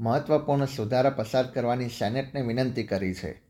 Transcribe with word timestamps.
મહત્વપૂર્ણ 0.00 0.64
સુધારા 0.64 1.10
પસાર 1.10 1.46
કરવાની 1.46 1.88
સેનેટને 1.88 2.40
વિનંતી 2.40 2.82
કરી 2.82 3.14
છે. 3.14 3.42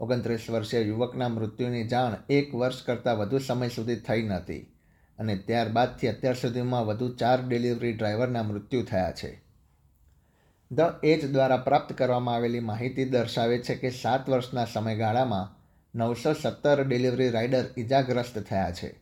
ઓગણત્રીસ 0.00 0.50
વર્ષીય 0.50 0.80
યુવકના 0.80 1.28
મૃત્યુની 1.28 1.88
જાણ 1.88 2.16
એક 2.30 2.54
વર્ષ 2.54 2.82
કરતાં 2.82 3.18
વધુ 3.18 3.38
સમય 3.38 3.68
સુધી 3.68 3.96
થઈ 3.96 4.22
નહોતી 4.22 4.72
અને 5.18 5.36
ત્યારબાદથી 5.36 6.08
અત્યાર 6.08 6.34
સુધીમાં 6.34 6.86
વધુ 6.86 7.08
ચાર 7.14 7.46
ડિલિવરી 7.48 7.92
ડ્રાઈવરના 7.92 8.42
મૃત્યુ 8.42 8.82
થયા 8.82 9.12
છે. 9.12 9.42
ધ 10.74 10.80
એજ 11.04 11.32
દ્વારા 11.32 11.56
પ્રાપ્ત 11.56 11.92
કરવામાં 11.92 12.34
આવેલી 12.34 12.60
માહિતી 12.60 13.04
દર્શાવે 13.04 13.58
છે 13.58 13.74
કે 13.74 13.90
સાત 13.90 14.28
વર્ષના 14.28 14.64
સમયગાળામાં 14.64 15.56
નવસો 15.94 16.32
સત્તર 16.32 16.84
ડિલિવરી 16.84 17.30
રાઇડર 17.30 17.64
ઇજાગ્રસ્ત 17.76 18.38
થયા 18.38 18.70
છે, 18.70 18.94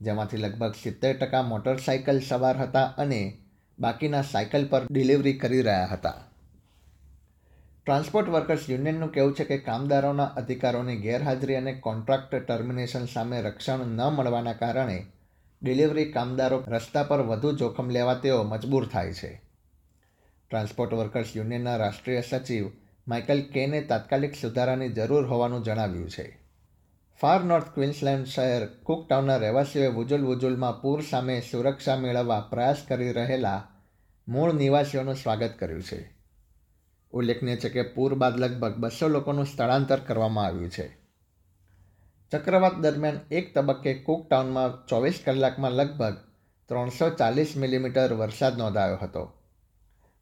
જેમાંથી 0.00 0.36
લગભગ 0.36 0.74
સિત્તેર 0.82 1.16
ટકા 1.18 1.42
મોટરસાઇકલ 1.42 2.20
સવાર 2.20 2.56
હતા 2.56 2.84
અને 2.84 3.38
બાકીના 3.82 4.22
સાયકલ 4.22 4.66
પર 4.66 4.82
ડિલિવરી 4.90 5.32
કરી 5.32 5.62
રહ્યા 5.62 5.88
હતા. 5.92 6.14
ટ્રાન્સપોર્ટ 7.86 8.28
વર્કર્સ 8.28 8.70
યુનિયનનું 8.70 9.12
કહેવું 9.12 9.34
છે 9.34 9.44
કે 9.44 9.58
કામદારોના 9.58 10.24
અધિકારોની 10.24 10.96
ગેરહાજરી 10.96 11.54
અને 11.54 11.72
કોન્ટ્રાક્ટ 11.72 12.34
ટર્મિનેશન 12.34 13.06
સામે 13.06 13.42
રક્ષણ 13.42 13.86
ન 13.86 14.00
મળવાના 14.00 14.52
કારણે 14.52 15.06
ડિલિવરી 15.62 16.12
કામદારો 16.12 16.64
રસ્તા 16.68 17.02
પર 17.02 17.20
વધુ 17.20 17.52
જોખમ 17.52 17.90
લેવા 17.90 18.14
તેઓ 18.14 18.42
મજબૂર 18.42 18.88
થાય 18.88 19.12
છે. 19.12 19.42
ટ્રાન્સપોર્ટ 20.50 20.94
વર્કર્સ 20.94 21.36
યુનિયનના 21.36 21.76
રાષ્ટ્રીય 21.76 22.20
સચિવ 22.20 22.70
માઇકલ 23.08 23.42
કેને 23.42 23.80
તાત્કાલિક 23.80 24.34
સુધારાની 24.34 24.88
જરૂર 24.88 25.26
હોવાનું 25.26 25.62
જણાવ્યું 25.62 26.10
છે. 26.10 26.38
ફાર 27.20 27.44
નોર્થ 27.44 27.74
ક્વિન્સલેન્ડ 27.74 28.26
શહેર 28.26 28.66
કુકટાઉનના 28.66 29.36
રહેવાસીઓએ 29.36 29.86
વુજુલ 29.86 30.24
વુજુલમાં 30.24 30.82
પૂર 30.82 31.02
સામે 31.10 31.40
સુરક્ષા 31.40 31.96
મેળવવા 31.96 32.40
પ્રયાસ 32.40 32.76
કરી 32.88 33.12
રહેલા 33.12 33.68
મૂળ 34.28 34.52
નિવાસીઓનું 34.52 35.14
સ્વાગત 35.14 35.50
કર્યું 35.58 35.82
છે. 35.82 36.14
ઉલ્લેખનીય 37.12 37.56
છે 37.56 37.68
કે 37.68 37.82
પૂર 37.82 38.14
બાદ 38.14 38.40
લગભગ 38.40 38.74
બસો 38.76 39.08
લોકોનું 39.08 39.46
સ્થળાંતર 39.46 40.00
કરવામાં 40.00 40.46
આવ્યું 40.46 40.70
છે. 40.70 40.96
ચક્રવાત 42.32 42.74
દરમિયાન 42.74 43.20
એક 43.30 43.54
તબક્કે 43.54 43.94
કુકટાઉનમાં 43.94 44.86
ચોવીસ 44.86 45.20
કલાકમાં 45.24 45.72
લગભગ 45.72 46.16
ત્રણસો 46.68 47.10
ચાલીસ 47.10 47.56
મિલીમીટર 47.56 48.12
વરસાદ 48.12 48.58
નોંધાયો 48.58 48.96
હતો. 48.96 49.32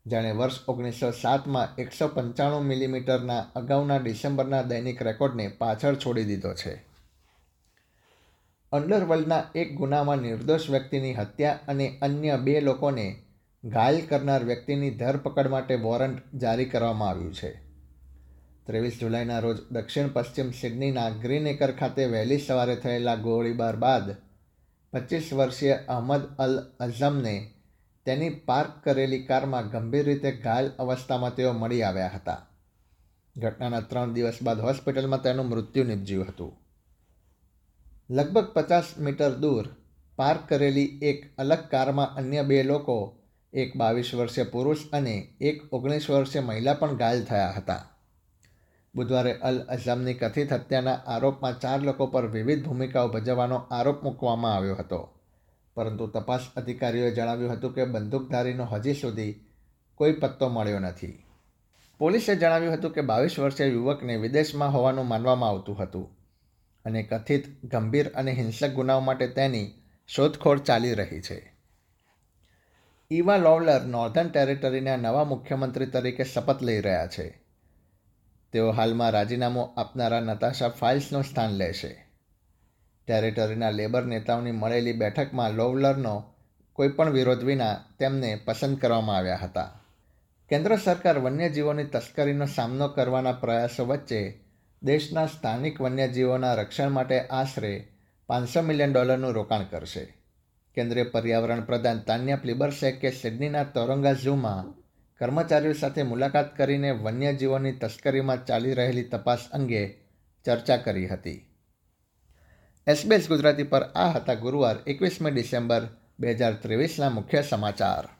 જેણે 0.07 0.33
વર્ષ 0.33 0.69
ઓગણીસો 0.69 1.11
સાતમાં 1.11 1.77
એકસો 1.77 2.09
પંચાણું 2.09 2.63
મિલીમીટરના 2.63 3.47
અગાઉના 3.57 3.97
ડિસેમ્બરના 3.97 4.63
દૈનિક 4.63 5.03
રેકોર્ડને 5.03 5.49
પાછળ 5.49 5.95
છોડી 5.95 6.25
દીધો 6.25 6.55
છે. 6.55 6.85
અંડરવર્લ્ડના 8.73 9.43
એક 9.55 9.77
ગુનામાં 9.77 10.19
નિર્દોષ 10.19 10.71
વ્યક્તિની 10.71 11.15
હત્યા 11.15 11.59
અને 11.69 11.99
અન્ય 12.03 12.37
બે 12.37 12.61
લોકોને 12.61 13.23
ઘાયલ 13.65 14.07
કરનાર 14.07 14.45
વ્યક્તિની 14.45 14.91
ધરપકડ 14.91 15.49
માટે 15.49 15.75
વોરંટ 15.75 16.35
જારી 16.35 16.65
કરવામાં 16.65 17.09
આવ્યું 17.09 17.35
છે. 17.35 17.61
ત્રેવીસ 18.67 19.01
જુલાઈના 19.01 19.39
રોજ 19.39 19.57
દક્ષિણ 19.71 20.09
પશ્ચિમ 20.09 20.51
સિડનીના 20.51 21.11
ગ્રીન 21.11 21.47
એકર 21.47 21.73
ખાતે 21.73 22.07
વહેલી 22.07 22.39
સવારે 22.39 22.77
થયેલા 22.77 23.15
ગોળીબાર 23.15 23.77
બાદ 23.77 24.17
પચીસ 24.93 25.33
વર્ષીય 25.33 25.73
અહમદ 25.73 26.25
અલ 26.39 26.59
અઝમને 26.81 27.53
તેની 28.05 28.31
પાર્ક 28.31 28.85
કરેલી 28.85 29.27
કારમાં 29.27 29.71
ગંભીર 29.71 30.05
રીતે 30.05 30.33
ઘાયલ 30.33 30.71
અવસ્થામાં 30.79 31.35
તેઓ 31.35 31.53
મળી 31.53 31.83
આવ્યા 31.83 32.07
હતા. 32.07 32.47
ઘટનાના 33.37 33.81
ત્રણ 33.81 34.13
દિવસ 34.13 34.43
બાદ 34.43 34.61
હોસ્પિટલમાં 34.61 35.23
તેનું 35.23 35.47
મૃત્યુ 35.47 35.85
નિપજ્યું 35.85 36.29
હતું. 36.29 36.53
લગભગ 38.11 38.45
પચાસ 38.45 38.85
મીટર 38.99 39.31
દૂર 39.31 39.69
પાર્ક 40.17 40.49
કરેલી 40.49 40.99
એક 41.03 41.35
અલગ 41.39 41.59
કારમાં 41.71 42.15
અન્ય 42.15 42.43
બે 42.43 42.63
લોકો 42.63 43.20
એક 43.53 43.77
બાવીસ 43.77 44.15
વર્ષીય 44.15 44.45
પુરુષ 44.45 44.79
અને 44.93 45.29
એક 45.41 45.63
ઓગણીસ 45.73 46.11
વર્ષીય 46.11 46.41
મહિલા 46.41 46.75
પણ 46.75 46.97
ઘાયલ 46.97 47.25
થયા 47.25 47.55
હતા. 47.57 47.91
બુધવારે 48.95 49.33
અલ 49.33 49.61
અઝમની 49.61 50.15
કથિત 50.15 50.53
હત્યાના 50.53 50.93
આરોપમાં 50.93 51.61
ચાર 51.61 51.81
લોકો 51.81 52.07
પર 52.07 52.27
વિવિધ 52.27 52.65
ભૂમિકાઓ 52.65 53.09
ભજવવાનો 53.09 53.57
આરોપ 53.57 54.03
મૂકવામાં 54.03 54.57
આવ્યો 54.57 54.75
હતો. 54.75 55.15
પરંતુ 55.75 56.07
તપાસ 56.07 56.41
અધિકારીઓએ 56.57 57.11
જણાવ્યું 57.11 57.53
હતું 57.53 57.75
કે 57.75 57.85
બંદૂકધારીનો 57.85 58.65
હજી 58.65 58.95
સુધી 58.95 59.45
કોઈ 59.95 60.13
પત્તો 60.13 60.49
મળ્યો 60.49 60.79
નથી. 60.79 61.25
પોલીસે 61.99 62.37
જણાવ્યું 62.37 62.75
હતું 62.75 62.91
કે 62.91 63.01
બાવીસ 63.01 63.39
વર્ષીય 63.39 63.67
યુવકને 63.67 64.17
વિદેશમાં 64.17 64.73
હોવાનું 64.73 65.09
માનવામાં 65.09 65.51
આવતું 65.51 65.79
હતું 65.79 66.09
અને 66.85 67.03
કથિત 67.03 67.67
ગંભીર 67.67 68.09
અને 68.09 68.33
હિંસક 68.33 68.71
ગુનાઓ 68.71 69.01
માટે 69.01 69.27
તેની 69.27 69.73
શોધખોળ 70.09 70.59
ચાલી 70.59 70.95
રહી 70.95 71.21
છે. 71.21 71.50
ઈવા 73.13 73.37
લોવલર 73.37 73.81
નોર્ધન 73.81 74.29
ટેરેટરીના 74.29 74.97
નવા 74.97 75.25
મુખ્યમંત્રી 75.25 75.87
તરીકે 75.87 76.25
શપથ 76.25 76.63
લઈ 76.63 76.81
રહ્યા 76.81 77.07
છે. 77.07 77.43
તેઓ 78.53 78.71
હાલમાં 78.71 79.11
રાજીનામું 79.11 79.81
આપનારા 79.81 80.21
નતાશા 80.21 80.69
ફાઇલ્સનું 80.69 81.25
સ્થાન 81.25 81.51
લેશે 81.51 81.91
ટેરેટરીના 83.07 83.71
લેબર 83.71 84.05
નેતાઓની 84.05 84.53
મળેલી 84.53 84.93
બેઠકમાં 84.93 85.53
લોવલરનો 85.53 86.15
કોઈપણ 86.73 87.11
વિરોધ 87.11 87.45
વિના 87.45 87.73
તેમને 87.99 88.31
પસંદ 88.45 88.79
કરવામાં 88.79 89.17
આવ્યા 89.17 89.37
હતા. 89.37 89.81
કેન્દ્ર 90.49 90.77
સરકાર 90.77 91.19
વન્યજીવોની 91.19 91.85
તસ્કરીનો 91.85 92.47
સામનો 92.47 92.89
કરવાના 92.89 93.33
પ્રયાસો 93.33 93.87
વચ્ચે 93.87 94.23
દેશના 94.83 95.27
સ્થાનિક 95.27 95.81
વન્યજીવોના 95.81 96.55
રક્ષણ 96.55 96.91
માટે 96.91 97.21
આશરે 97.21 97.75
પાંચસો 98.27 98.63
મિલિયન 98.63 98.93
ડોલરનું 98.93 99.33
રોકાણ 99.33 99.65
કરશે. 99.65 100.20
કેન્દ્રીય 100.75 101.05
પર્યાવરણ 101.05 101.61
પ્રધાન 101.61 102.01
તાન્યા 102.01 102.37
પ્લિબર્સે 102.37 102.93
કે 102.93 103.11
સિડનીના 103.11 103.65
તોરંગા 103.65 104.15
ઝૂમાં 104.15 104.75
કર્મચારીઓ 105.21 105.73
સાથે 105.73 106.03
મુલાકાત 106.03 106.57
કરીને 106.57 106.91
વન્યજીવોની 106.91 107.73
તસ્કરીમાં 107.73 108.45
ચાલી 108.45 108.75
રહેલી 108.75 109.03
તપાસ 109.03 109.49
અંગે 109.53 109.83
ચર્ચા 110.45 110.77
કરી 110.77 111.07
હતી. 111.07 111.47
એસબીએસ 112.87 113.29
ગુજરાતી 113.29 113.63
પર 113.63 113.85
આ 113.95 114.11
હતા 114.11 114.35
ગુરુવાર 114.35 114.77
એકવીસમી 114.87 115.31
ડિસેમ્બર 115.31 115.83
બે 116.21 116.35
હજાર 116.35 116.55
ત્રેવીસના 116.55 117.11
મુખ્ય 117.11 117.43
સમાચાર. 117.43 118.20